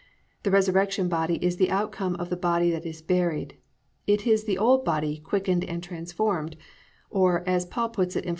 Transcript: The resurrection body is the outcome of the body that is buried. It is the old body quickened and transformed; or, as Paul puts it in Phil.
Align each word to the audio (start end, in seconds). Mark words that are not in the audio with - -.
The 0.41 0.49
resurrection 0.49 1.09
body 1.09 1.35
is 1.45 1.57
the 1.57 1.69
outcome 1.69 2.15
of 2.15 2.31
the 2.31 2.35
body 2.35 2.71
that 2.71 2.87
is 2.87 3.03
buried. 3.03 3.57
It 4.07 4.25
is 4.25 4.45
the 4.45 4.57
old 4.57 4.83
body 4.83 5.19
quickened 5.19 5.63
and 5.63 5.83
transformed; 5.83 6.55
or, 7.11 7.47
as 7.47 7.67
Paul 7.67 7.89
puts 7.89 8.15
it 8.15 8.23
in 8.25 8.29
Phil. 8.29 8.29